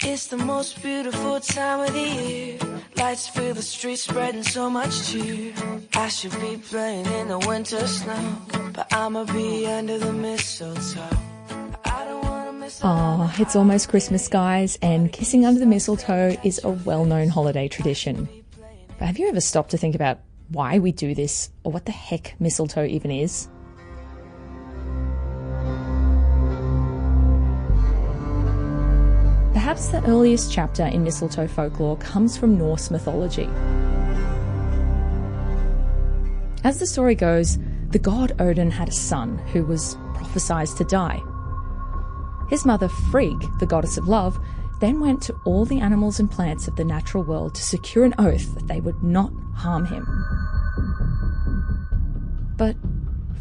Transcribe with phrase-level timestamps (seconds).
[0.00, 2.58] It's the most beautiful time of the year.
[2.96, 5.54] Lights fill the streets, spreading so much cheer.
[5.94, 8.36] I should be playing in the winter snow,
[8.72, 11.08] but I'ma be under the mistletoe.
[12.60, 17.28] Miss Oh, it's almost Christmas, guys, and kissing under the mistletoe is a well known
[17.28, 18.28] holiday tradition.
[18.98, 21.92] But have you ever stopped to think about why we do this or what the
[21.92, 23.48] heck mistletoe even is?
[29.76, 33.46] Perhaps the earliest chapter in mistletoe folklore comes from Norse mythology.
[36.64, 37.58] As the story goes,
[37.90, 41.20] the god Odin had a son who was prophesied to die.
[42.48, 44.38] His mother, Frigg, the goddess of love,
[44.80, 48.14] then went to all the animals and plants of the natural world to secure an
[48.18, 50.06] oath that they would not harm him.
[52.56, 52.76] But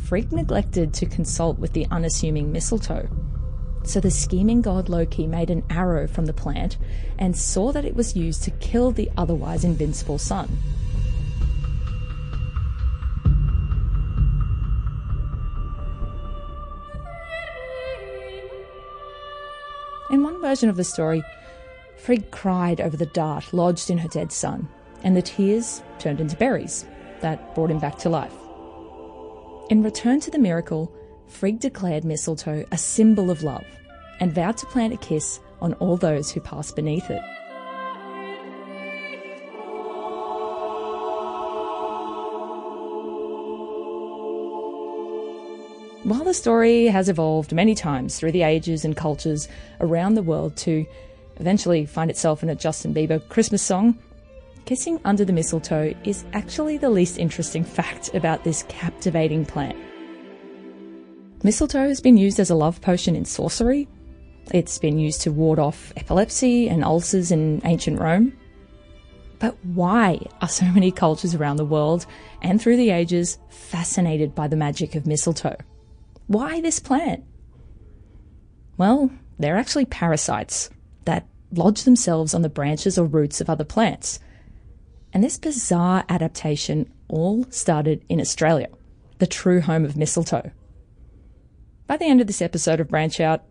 [0.04, 3.08] Frigg neglected to consult with the unassuming mistletoe.
[3.86, 6.78] So the scheming god Loki made an arrow from the plant
[7.20, 10.50] and saw that it was used to kill the otherwise invincible son.
[20.10, 21.24] In one version of the story,
[21.98, 24.68] Frigg cried over the dart lodged in her dead son,
[25.04, 26.86] and the tears turned into berries
[27.22, 28.34] that brought him back to life.
[29.70, 30.92] In return to the miracle,
[31.28, 33.66] Frigg declared mistletoe a symbol of love
[34.20, 37.22] and vowed to plant a kiss on all those who passed beneath it.
[46.06, 49.48] While the story has evolved many times through the ages and cultures
[49.82, 50.86] around the world to
[51.38, 53.98] eventually find itself in a Justin Bieber Christmas song,
[54.66, 59.78] kissing under the mistletoe is actually the least interesting fact about this captivating plant.
[61.42, 63.88] Mistletoe has been used as a love potion in sorcery.
[64.52, 68.34] It's been used to ward off epilepsy and ulcers in ancient Rome.
[69.40, 72.06] But why are so many cultures around the world
[72.42, 75.58] and through the ages fascinated by the magic of mistletoe?
[76.28, 77.24] Why this plant?
[78.78, 80.70] Well, they're actually parasites
[81.06, 84.20] that lodge themselves on the branches or roots of other plants.
[85.14, 88.70] And this bizarre adaptation all started in Australia,
[89.20, 90.52] the true home of mistletoe.
[91.88, 93.44] By the end of this episode of Branch Out,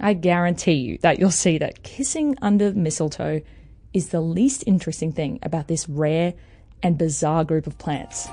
[0.00, 3.40] I guarantee you that you'll see that kissing under mistletoe
[3.94, 6.34] is the least interesting thing about this rare
[6.82, 8.28] and bizarre group of plants.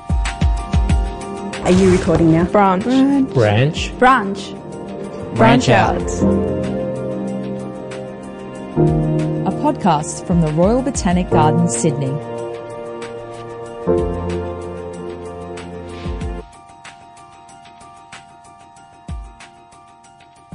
[1.63, 2.43] Are you recording now?
[2.45, 2.83] Branch.
[3.33, 3.97] Branch.
[3.97, 4.51] Branch.
[5.35, 6.01] Branch out.
[9.45, 12.11] A podcast from the Royal Botanic Gardens, Sydney.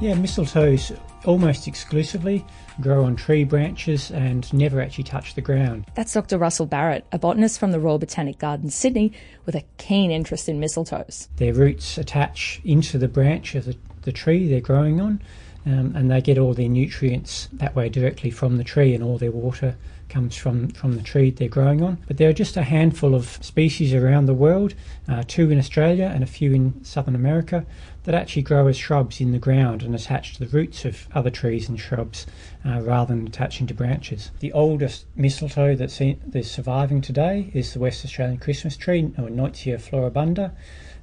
[0.00, 2.44] Yeah, mistletoes almost exclusively
[2.81, 5.86] grow on tree branches and never actually touch the ground.
[5.97, 6.38] That's Dr.
[6.38, 9.12] Russell Barrett, a botanist from the Royal Botanic Gardens, Sydney,
[9.44, 11.26] with a keen interest in mistletoes.
[11.37, 15.20] Their roots attach into the branch of the, the tree they're growing on,
[15.69, 19.19] um, and they get all their nutrients that way directly from the tree, and all
[19.19, 19.77] their water
[20.09, 21.99] comes from, from the tree they're growing on.
[22.06, 24.75] But there are just a handful of species around the world,
[25.06, 27.67] uh, two in Australia and a few in Southern America,
[28.05, 31.31] that actually grow as shrubs in the ground and attach to the roots of other
[31.31, 32.27] trees and shrubs
[32.65, 34.31] uh, rather than attaching to branches.
[34.41, 39.29] The oldest mistletoe that's, in, that's surviving today is the West Australian Christmas tree, or
[39.29, 40.53] Nuytsia floribunda.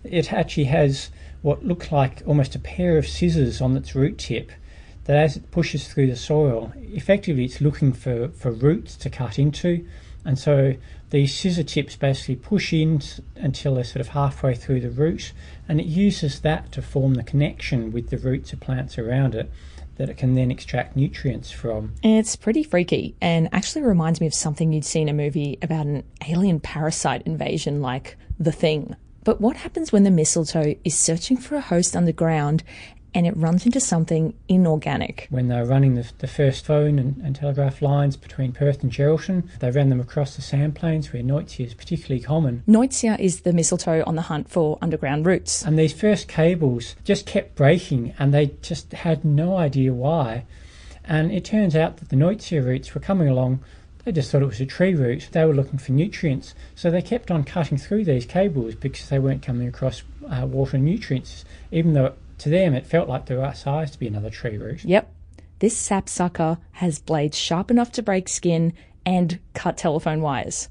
[0.03, 1.09] It actually has
[1.45, 4.51] what looks like almost a pair of scissors on its root tip
[5.03, 9.37] that as it pushes through the soil, effectively it's looking for, for roots to cut
[9.37, 9.87] into.
[10.25, 10.73] And so
[11.11, 12.99] these scissor tips basically push in
[13.35, 15.33] until they're sort of halfway through the root,
[15.69, 19.51] and it uses that to form the connection with the roots of plants around it
[19.97, 21.93] that it can then extract nutrients from.
[22.01, 25.85] It's pretty freaky and actually reminds me of something you'd see in a movie about
[25.85, 28.95] an alien parasite invasion like The Thing.
[29.25, 32.63] But what happens when the mistletoe is searching for a host underground
[33.15, 35.25] and it runs into something inorganic.
[35.29, 38.91] When they were running the, the first phone and, and, telegraph lines between Perth and
[38.91, 42.61] Geraldton, they ran them across the sand plains where Nuytsia is particularly common.
[42.67, 45.63] Nuytsia is the mistletoe on the hunt for underground roots.
[45.63, 50.45] And these first cables just kept breaking and they just had no idea why.
[51.03, 53.61] And it turns out that the Nuytsia roots were coming along
[54.05, 55.29] they just thought it was a tree root.
[55.31, 59.19] They were looking for nutrients, so they kept on cutting through these cables because they
[59.19, 63.57] weren't coming across uh, water nutrients, even though to them, it felt like the right
[63.57, 64.83] size to be another tree root.
[64.83, 65.11] Yep.
[65.59, 68.73] This sapsucker has blades sharp enough to break skin
[69.05, 70.69] and cut telephone wires.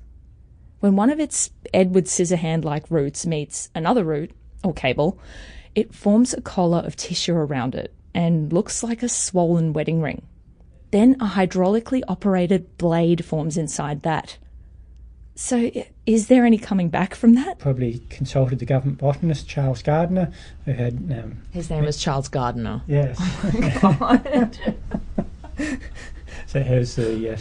[0.80, 4.32] When one of its Edward Scissorhand like roots meets another root,
[4.62, 5.18] or cable,
[5.74, 10.22] it forms a collar of tissue around it and looks like a swollen wedding ring.
[10.94, 14.38] Then a hydraulically operated blade forms inside that.
[15.34, 15.72] So,
[16.06, 17.58] is there any coming back from that?
[17.58, 20.32] Probably consulted the government botanist Charles Gardner,
[20.64, 20.92] who had.
[21.10, 22.82] Um, His name was Charles Gardner.
[22.86, 23.18] yes.
[26.46, 27.38] so he was the, uh,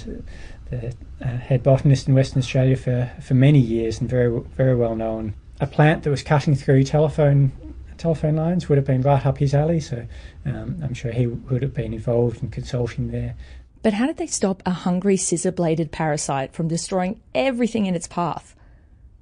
[0.72, 4.96] the uh, head botanist in Western Australia for, for many years and very very well
[4.96, 5.36] known.
[5.62, 7.52] A plant that was cutting through telephone
[7.98, 10.06] telephone lines would have been right up his alley, so
[10.46, 13.36] um, I'm sure he would have been involved in consulting there.
[13.82, 18.08] But how did they stop a hungry scissor bladed parasite from destroying everything in its
[18.08, 18.56] path?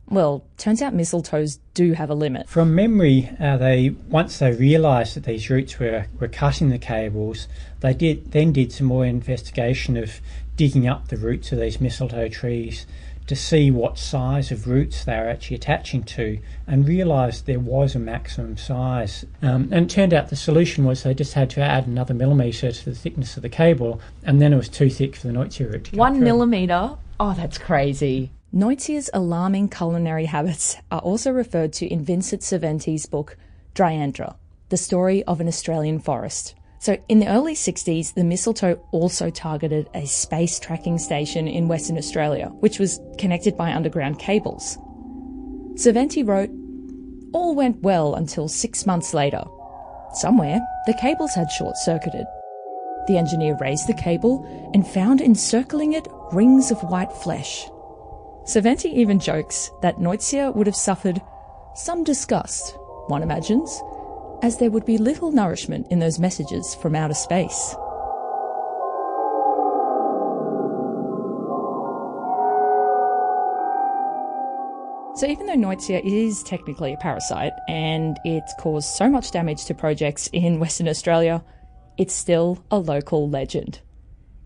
[0.08, 2.50] Well, turns out mistletoes do have a limit.
[2.50, 7.48] From memory, uh, they once they realised that these roots were, were cutting the cables,
[7.80, 10.20] they did then did some more investigation of
[10.58, 12.86] digging up the roots of these mistletoe trees
[13.32, 16.38] to see what size of roots they're actually attaching to
[16.68, 19.24] and realised there was a maximum size.
[19.42, 22.74] Um, and it turned out the solution was they just had to add another millimetre
[22.74, 25.72] to the thickness of the cable and then it was too thick for the Nuytsia
[25.72, 26.26] root to cut One through.
[26.26, 26.98] millimetre?
[27.22, 28.32] Oh, that's crazy.
[28.54, 33.38] Nuytsia's alarming culinary habits are also referred to in Vincent Serventy's book
[33.76, 34.36] Dryandra,
[34.68, 36.54] The Story of an Australian Forest.
[36.82, 41.96] So, in the early 60s, the mistletoe also targeted a space tracking station in Western
[41.96, 44.80] Australia, which was connected by underground cables.
[45.76, 46.50] Serventy wrote,
[47.34, 49.44] All went well until six months later.
[50.16, 52.26] Somewhere, the cables had short circuited.
[53.08, 54.44] The engineer raised the cable
[54.74, 57.68] and found encircling it rings of white flesh.
[58.46, 61.22] Serventy even jokes that Nuytsia would have suffered
[61.76, 62.76] some disgust,
[63.06, 63.84] one imagines,
[64.42, 67.76] as there would be little nourishment in those messages from outer space.
[75.16, 79.76] So even though Nuytsia is technically a parasite and it's caused so much damage to
[79.76, 81.44] projects in Western Australia,
[82.00, 83.82] it's still a local legend.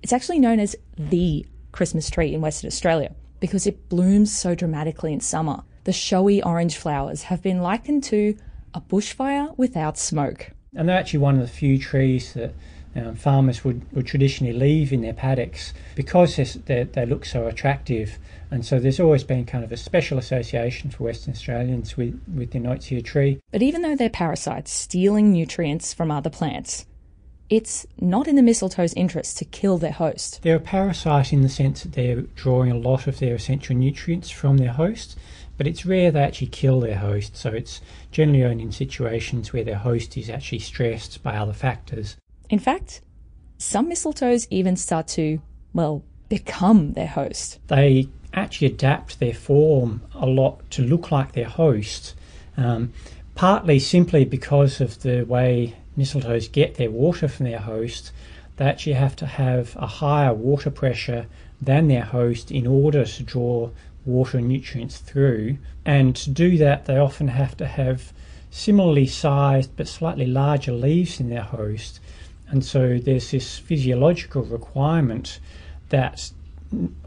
[0.04, 5.14] It's actually known as the Christmas tree in Western Australia because it blooms so dramatically
[5.14, 5.64] in summer.
[5.86, 8.36] The showy orange flowers have been likened to
[8.76, 10.52] a bushfire without smoke.
[10.76, 12.54] And they're actually one of the few trees that
[12.96, 16.36] um, farmers would, would traditionally leave in their paddocks because
[16.66, 18.20] they, they look so attractive.
[18.52, 22.52] And so there's always been kind of a special association for Western Australians with, with
[22.52, 23.40] the Nuytsia tree.
[23.52, 26.86] But even though they're parasites stealing nutrients from other plants,
[27.50, 30.42] it's not in the mistletoe's interest to kill their host.
[30.42, 34.30] They're a parasite in the sense that they're drawing a lot of their essential nutrients
[34.30, 35.18] from their host,
[35.58, 37.82] but it's rare they actually kill their host, so it's
[38.12, 42.18] generally only in situations where their host is actually stressed by other factors.
[42.50, 43.02] In fact,
[43.58, 45.42] some mistletoes even start to,
[45.74, 47.60] well, become their host.
[47.68, 52.16] They actually adapt their form a lot to look like their host,
[52.58, 52.92] um,
[53.34, 58.12] partly simply because of the way mistletoes get their water from their host.
[58.58, 61.28] They actually have to have a higher water pressure
[61.62, 63.70] than their host in order to draw
[64.06, 65.58] water and nutrients through.
[65.86, 68.14] And to do that, they often have to have
[68.50, 72.00] similarly sized but slightly larger leaves in their host.
[72.48, 75.40] And so there's this physiological requirement
[75.90, 76.32] that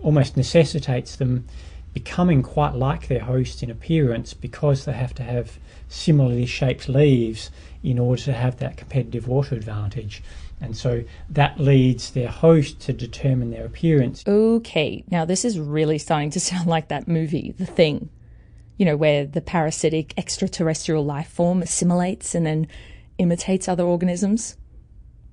[0.03, 1.47] almost necessitates them
[1.95, 5.59] becoming quite like their host in appearance because they have to have
[5.89, 7.50] similarly shaped leaves
[7.83, 10.23] in order to have that competitive water advantage.
[10.61, 14.25] And so that leads their host to determine their appearance.
[14.26, 18.11] Okay, now this is really starting to sound like that movie, The Thing.
[18.76, 22.69] You know, where the parasitic extraterrestrial life form assimilates and then
[23.19, 24.57] imitates other organisms.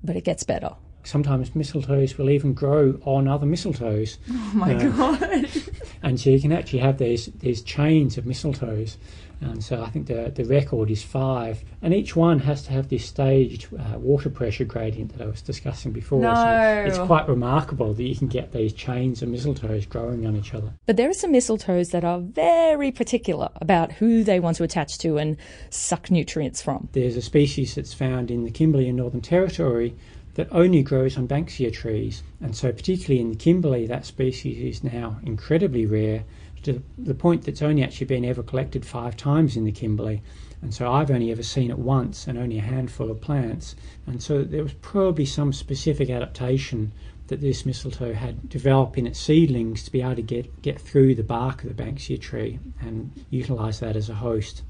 [0.02, 0.74] But it gets better.
[1.04, 4.16] Sometimes mistletoes will even grow on other mistletoes.
[4.28, 5.48] Oh my uh, god.
[6.02, 8.96] and so you can actually have these these chains of mistletoes.
[9.40, 12.88] And so I think the the record is five, and each one has to have
[12.88, 16.20] this staged uh, water pressure gradient that I was discussing before.
[16.20, 16.34] No.
[16.34, 20.54] So it's quite remarkable that you can get these chains of mistletoes growing on each
[20.54, 20.72] other.
[20.86, 24.98] But there are some mistletoes that are very particular about who they want to attach
[24.98, 25.36] to and
[25.70, 26.88] suck nutrients from.
[26.92, 29.94] There's a species that's found in the Kimberley and Northern Territory
[30.34, 34.84] that only grows on Banksia trees, and so particularly in the Kimberley, that species is
[34.84, 36.24] now incredibly rare
[36.66, 40.22] to the point that's only actually been ever collected five times in the Kimberley.
[40.62, 43.76] And so I've only ever seen it once and only a handful of plants.
[44.06, 46.92] And so there was probably some specific adaptation
[47.28, 51.14] that this mistletoe had developed in its seedlings to be able to get, get through
[51.14, 54.62] the bark of the Banksia tree and utilise that as a host.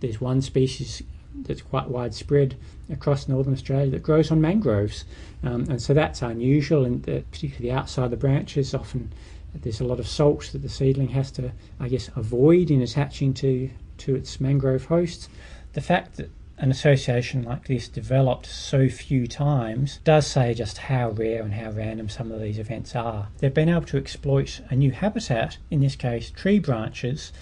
[0.00, 1.02] There's one species
[1.34, 2.56] that's quite widespread
[2.90, 5.04] across northern Australia that grows on mangroves.
[5.42, 9.12] Um, and so that's unusual, and particularly outside the branches, often
[9.54, 13.34] there's a lot of salts that the seedling has to, I guess, avoid in attaching
[13.34, 15.28] to, to its mangrove host.
[15.72, 16.30] The fact that
[16.60, 21.70] an association like this developed so few times does say just how rare and how
[21.70, 23.28] random some of these events are.
[23.38, 27.32] They've been able to exploit a new habitat, in this case tree branches,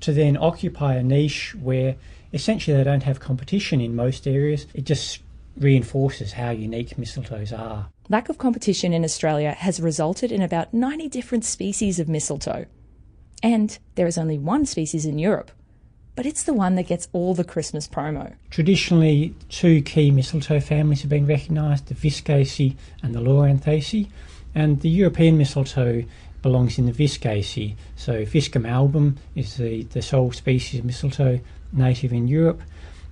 [0.00, 1.94] to then occupy a niche where
[2.32, 4.66] essentially they don't have competition in most areas.
[4.74, 5.20] It just
[5.56, 7.86] reinforces how unique mistletoes are.
[8.10, 12.66] Lack of competition in Australia has resulted in about 90 different species of mistletoe.
[13.42, 15.50] And there is only one species in Europe,
[16.14, 18.34] but it's the one that gets all the Christmas promo.
[18.50, 24.08] Traditionally, two key mistletoe families have been recognised the Viscaceae and the Loranthaceae,
[24.54, 26.04] and the European mistletoe
[26.42, 27.74] belongs in the Viscaceae.
[27.96, 31.40] So, Viscum album is the, the sole species of mistletoe
[31.72, 32.62] native in Europe,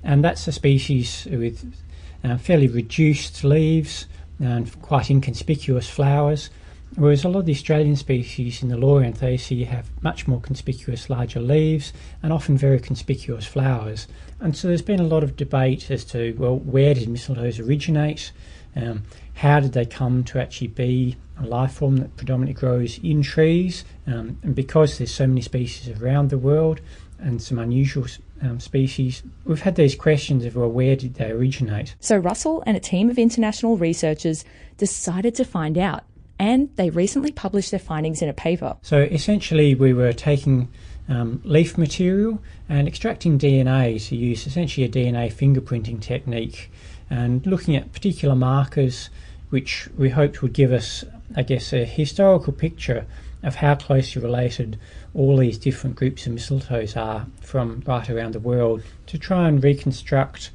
[0.04, 1.75] and that's a species with
[2.22, 4.06] uh, fairly reduced leaves
[4.42, 6.50] and quite inconspicuous flowers.
[6.96, 11.40] Whereas a lot of the Australian species in the Loranthaceae have much more conspicuous larger
[11.40, 14.06] leaves and often very conspicuous flowers.
[14.40, 18.32] And so there's been a lot of debate as to, well, where did mistletoes originate?
[18.76, 23.22] Um, how did they come to actually be a life form that predominantly grows in
[23.22, 23.87] trees?
[24.06, 26.82] Um, and because there's so many species around the world
[27.18, 28.06] and some unusual
[28.42, 31.94] um, species, we've had these questions of, well, where did they originate?
[32.00, 34.44] So Russell and a team of international researchers
[34.76, 36.04] decided to find out
[36.38, 38.76] and they recently published their findings in a paper.
[38.82, 40.68] So essentially, we were taking
[41.08, 46.70] um, leaf material and extracting DNA to use essentially a DNA fingerprinting technique
[47.11, 49.08] and looking at particular markers
[49.50, 51.04] which we hoped would give us,
[51.37, 53.04] I guess, a historical picture
[53.42, 54.78] of how closely related
[55.14, 59.62] all these different groups of mistletoes are from right around the world to try and
[59.62, 60.50] reconstruct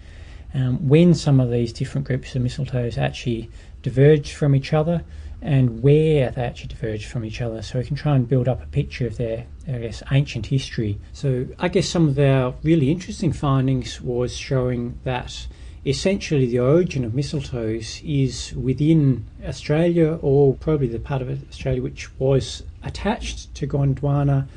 [0.53, 3.49] um, when some of these different groups of mistletoes actually
[3.81, 5.03] diverged from each other
[5.41, 8.63] and where they actually diverge from each other so we can try and build up
[8.63, 10.99] a picture of their I guess ancient history.
[11.13, 15.47] So I guess some of our really interesting findings was showing that
[15.87, 22.13] essentially the origin of mistletoes is within Australia or probably the part of Australia which
[22.19, 24.47] was attached to Gondwana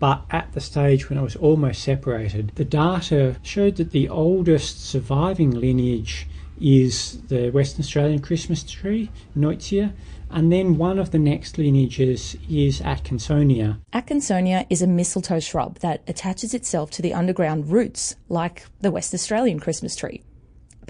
[0.00, 2.50] but at the stage when it was almost separated.
[2.56, 6.26] The data showed that the oldest surviving lineage
[6.60, 9.92] is the Western Australian Christmas tree, Nuytsia,
[10.30, 13.78] and then one of the next lineages is Atkinsonia.
[13.92, 19.12] Atkinsonia is a mistletoe shrub that attaches itself to the underground roots, like the West
[19.14, 20.22] Australian Christmas tree.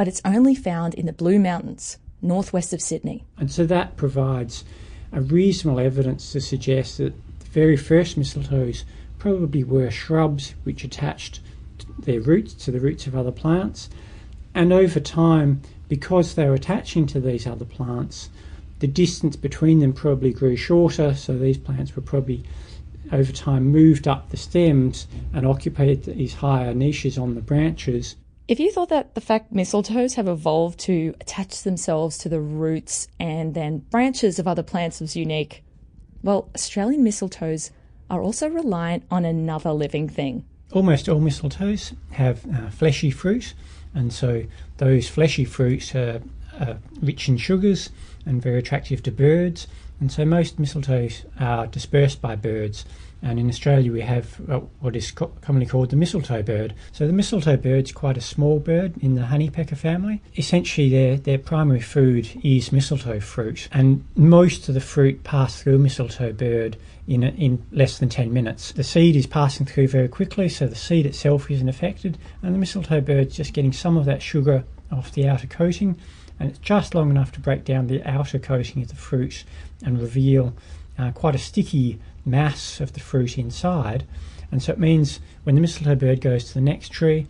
[0.00, 3.26] But it's only found in the Blue Mountains, northwest of Sydney.
[3.36, 4.64] And so that provides
[5.12, 8.84] a reasonable evidence to suggest that the very first mistletoes
[9.18, 11.40] probably were shrubs which attached
[11.98, 13.90] their roots to the roots of other plants.
[14.54, 18.30] And over time, because they were attaching to these other plants,
[18.78, 22.42] the distance between them probably grew shorter, so these plants were probably
[23.12, 28.16] over time moved up the stems and occupied these higher niches on the branches.
[28.50, 33.06] If you thought that the fact mistletoes have evolved to attach themselves to the roots
[33.20, 35.62] and then branches of other plants was unique,
[36.24, 37.70] well, Australian mistletoes
[38.10, 40.44] are also reliant on another living thing.
[40.72, 43.54] Almost all mistletoes have uh, fleshy fruit,
[43.94, 44.42] and so
[44.78, 46.20] those fleshy fruits are,
[46.60, 47.90] are rich in sugars
[48.26, 49.66] and very attractive to birds.
[50.00, 52.84] And so most mistletoes are dispersed by birds.
[53.22, 56.74] And in Australia, we have uh, what is co- commonly called the mistletoe bird.
[56.90, 60.22] So the mistletoe bird is quite a small bird in the honeypecker family.
[60.38, 65.74] Essentially, their, their primary food is mistletoe fruit, and most of the fruit pass through
[65.74, 68.72] a mistletoe bird in, a, in less than 10 minutes.
[68.72, 72.58] The seed is passing through very quickly, so the seed itself isn't affected, and the
[72.58, 75.96] mistletoe bird's just getting some of that sugar off the outer coating
[76.40, 79.44] and it's just long enough to break down the outer coating of the fruit
[79.84, 80.54] and reveal
[80.98, 84.06] uh, quite a sticky mass of the fruit inside.
[84.50, 87.26] And so it means when the mistletoe bird goes to the next tree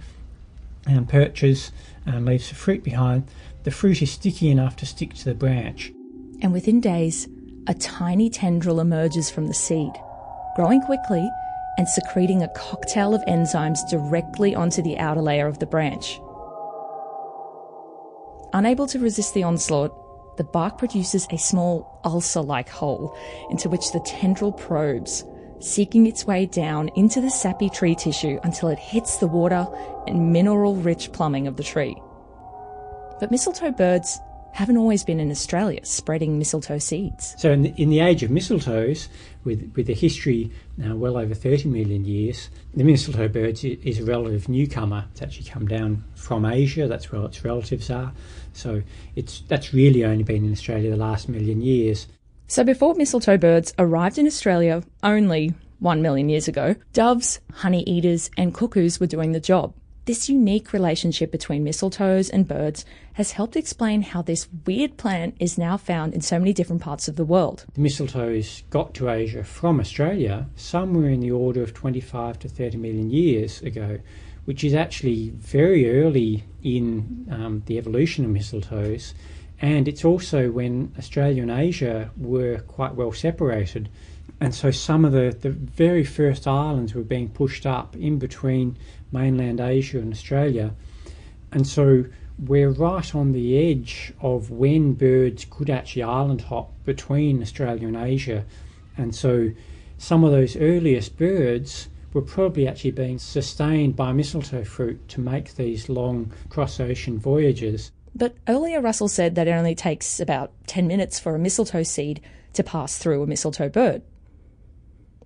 [0.87, 1.73] and perches
[2.07, 3.25] and leaves the fruit behind,
[3.65, 5.93] the fruit is sticky enough to stick to the branch.
[6.41, 7.29] And within days,
[7.67, 9.93] a tiny tendril emerges from the seed,
[10.55, 11.29] growing quickly
[11.79, 16.21] and secreting a cocktail of enzymes directly onto the outer layer of the branch.
[18.53, 23.17] Unable to resist the onslaught, the bark produces a small ulcer like hole
[23.51, 25.25] into which the tendril probes,
[25.61, 29.69] seeking its way down into the sappy tree tissue until it hits the water
[30.09, 31.97] and mineral rich plumbing of the tree.
[33.21, 34.19] But mistletoe birds
[34.53, 37.35] haven't always been in Australia spreading mistletoe seeds.
[37.39, 39.09] So, in the, in the age of mistletoes,
[39.45, 44.05] with, with a history now well over 30 million years, the mistletoe bird is a
[44.05, 45.07] relative newcomer.
[45.13, 48.13] It's actually come down from Asia, that's where its relatives are.
[48.53, 48.83] So,
[49.17, 52.07] it's that's really only been in Australia the last million years.
[52.47, 58.31] So, before mistletoe birds arrived in Australia only one million years ago, doves, honey eaters,
[58.37, 59.75] and cuckoos were doing the job.
[60.07, 65.59] This unique relationship between mistletoes and birds has helped explain how this weird plant is
[65.59, 67.67] now found in so many different parts of the world.
[67.75, 72.79] The mistletoes got to Asia from Australia somewhere in the order of 25 to 30
[72.79, 73.99] million years ago,
[74.47, 79.13] which is actually very early in um, the evolution of mistletoes.
[79.61, 83.91] And it's also when Australia and Asia were quite well separated.
[84.41, 88.79] And so some of the, the very first islands were being pushed up in between
[89.13, 90.75] mainland Asia and Australia.
[91.53, 92.07] And so
[92.39, 97.97] we're right on the edge of when birds could actually island hop between Australia and
[97.97, 98.47] Asia.
[98.97, 99.51] And so
[99.99, 105.55] some of those earliest birds were probably actually being sustained by mistletoe fruit to make
[105.55, 107.93] these long cross ocean voyages.
[108.15, 112.21] But earlier, Russell said that it only takes about 10 minutes for a mistletoe seed
[112.55, 114.03] to pass through a mistletoe bird.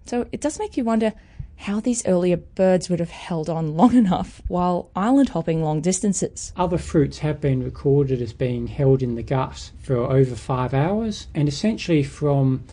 [0.05, 1.13] So it does make you wonder
[1.57, 6.53] how these earlier birds would have held on long enough while island hopping long distances.
[6.57, 11.29] Other fruits have been recorded as being held in the gut for over five hours,
[11.35, 12.65] and essentially from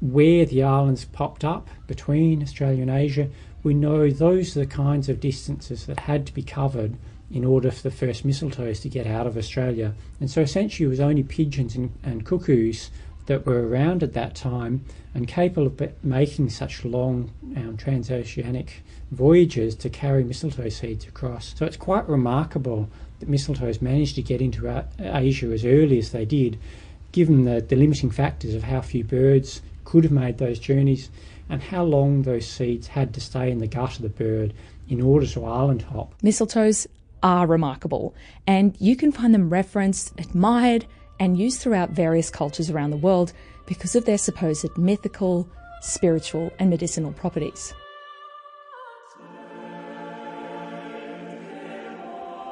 [0.00, 3.28] where the islands popped up between Australia and Asia,
[3.62, 6.96] we know those are the kinds of distances that had to be covered
[7.30, 9.94] in order for the first mistletoes to get out of Australia.
[10.20, 12.90] And so essentially it was only pigeons and, and cuckoos
[13.28, 14.82] that were around at that time
[15.14, 18.70] and capable of making such long um, transoceanic
[19.10, 21.54] voyages to carry mistletoe seeds across.
[21.56, 22.88] So it's quite remarkable
[23.20, 26.58] that mistletoes managed to get into Asia as early as they did,
[27.12, 31.10] given the, the limiting factors of how few birds could have made those journeys
[31.50, 34.54] and how long those seeds had to stay in the gut of the bird
[34.88, 36.14] in order to island hop.
[36.22, 36.86] Mistletoes
[37.22, 38.14] are remarkable,
[38.46, 40.86] and you can find them referenced, admired,
[41.18, 43.32] and used throughout various cultures around the world
[43.66, 45.48] because of their supposed mythical,
[45.80, 47.74] spiritual, and medicinal properties.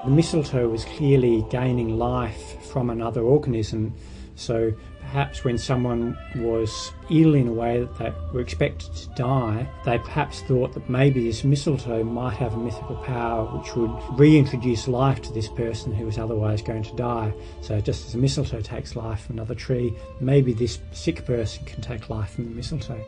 [0.06, 3.92] The mistletoe was clearly gaining life from another organism,
[4.36, 9.68] so perhaps when someone was ill in a way that they were expected to die,
[9.85, 14.87] they perhaps thought that maybe this mistletoe might have a mythical power which would reintroduce
[14.87, 17.35] life to this person who was otherwise going to die.
[17.61, 21.81] So just as a mistletoe takes life from another tree, maybe this sick person can
[21.81, 23.04] take life from the mistletoe.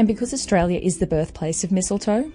[0.00, 2.32] And because Australia is the birthplace of mistletoe,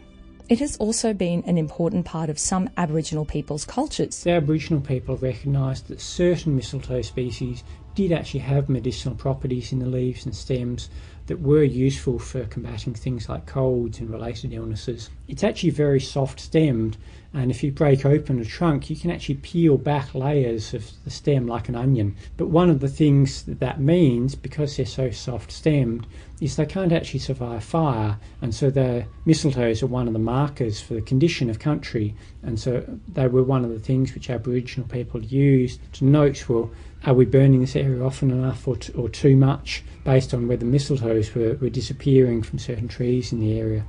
[0.50, 4.22] it has also been an important part of some Aboriginal people's cultures.
[4.22, 7.64] The Aboriginal people recognised that certain mistletoe species
[7.96, 10.90] did actually have medicinal properties in the leaves and stems
[11.28, 15.10] that were useful for combating things like colds and related illnesses.
[15.28, 16.98] It's actually very soft stemmed,
[17.34, 21.10] and if you break open a trunk, you can actually peel back layers of the
[21.10, 22.16] stem like an onion.
[22.38, 26.06] But one of the things that, that means, because they're so soft stemmed,
[26.40, 30.80] is they can't actually survive fire, and so the mistletoes are one of the markers
[30.80, 34.88] for the condition of country, and so they were one of the things which Aboriginal
[34.88, 36.70] people used to note well,
[37.04, 40.66] are we burning this area often enough or, t- or too much based on whether
[40.66, 43.86] mistletoes were, were disappearing from certain trees in the area.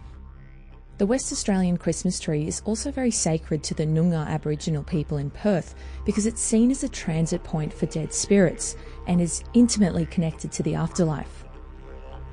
[0.99, 5.29] The West Australian Christmas tree is also very sacred to the Noongar Aboriginal people in
[5.29, 5.75] Perth
[6.07, 10.62] because it's seen as a transit point for dead spirits and is intimately connected to
[10.62, 11.45] the afterlife.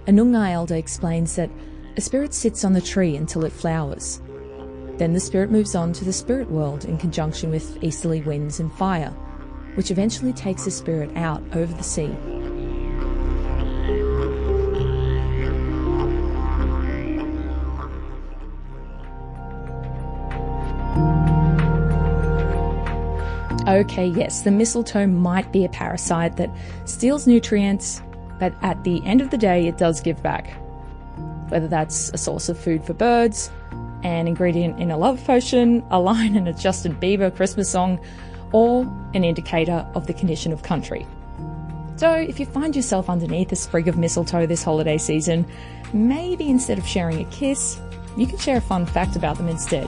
[0.07, 1.49] A Noongar elder explains that
[1.97, 4.21] a spirit sits on the tree until it flowers.
[4.97, 8.71] Then the spirit moves on to the spirit world in conjunction with easterly winds and
[8.71, 9.13] fire,
[9.75, 12.15] which eventually takes the spirit out over the sea.
[23.65, 26.49] Okay, yes, the mistletoe might be a parasite that
[26.83, 28.01] steals nutrients,
[28.37, 30.53] but at the end of the day, it does give back.
[31.47, 33.49] Whether that's a source of food for birds,
[34.03, 37.99] an ingredient in a love potion, a line in a Justin Bieber Christmas song,
[38.53, 41.05] or an indicator of the condition of country.
[41.97, 45.45] So, if you find yourself underneath a sprig of mistletoe this holiday season,
[45.93, 47.79] maybe instead of sharing a kiss,
[48.17, 49.87] you can share a fun fact about them instead.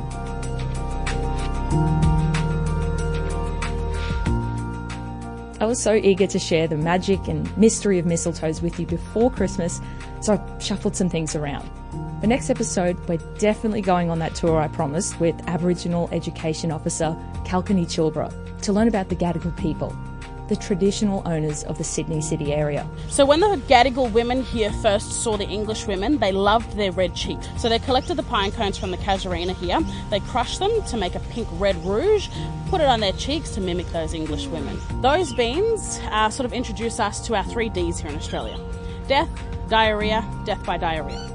[5.62, 9.32] I was so eager to share the magic and mystery of mistletoes with you before
[9.32, 9.82] Christmas,
[10.22, 11.70] so I shuffled some things around.
[12.22, 17.18] The next episode, we're definitely going on that tour I promised with Aboriginal Education Officer
[17.46, 19.96] Kalkini Chilbra to learn about the Gadigal people.
[20.48, 22.88] the traditional owners of the Sydney city area.
[23.10, 27.16] So when the Gadigal women here first saw the English women, they loved their red
[27.16, 27.40] cheek.
[27.58, 31.16] So they collected the pine cones from the casuarina here, they crushed them to make
[31.16, 32.30] a pink red rouge,
[32.70, 34.80] put it on their cheeks to mimic those English women.
[35.02, 38.60] Those beans uh, sort of introduce us to our three Ds here in Australia
[39.08, 39.30] death,
[39.70, 41.32] diarrhea, death by diarrhea.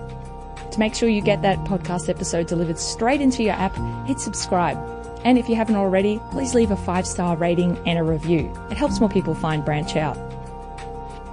[0.72, 4.76] To make sure you get that podcast episode delivered straight into your app, hit subscribe.
[5.24, 8.52] And if you haven't already, please leave a five star rating and a review.
[8.70, 10.16] It helps more people find Branch Out.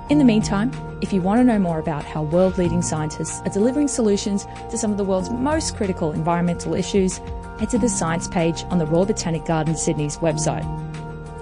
[0.10, 0.72] In the meantime,
[1.02, 4.78] if you want to know more about how world leading scientists are delivering solutions to
[4.78, 7.18] some of the world's most critical environmental issues,
[7.60, 10.66] head to the science page on the Royal Botanic Garden Sydney's website.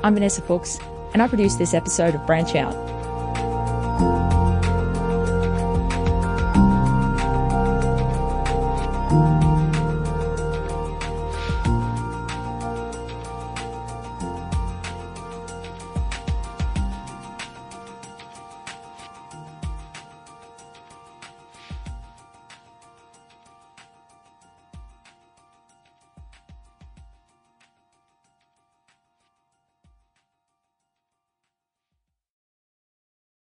[0.03, 0.79] I'm Vanessa Fuchs,
[1.13, 2.94] and I produced this episode of Branch Out.